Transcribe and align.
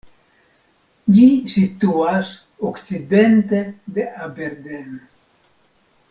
Ĝi 1.17 1.25
situas 1.55 2.31
okcidente 2.71 3.59
de 3.97 4.07
Aberdeen. 4.29 4.97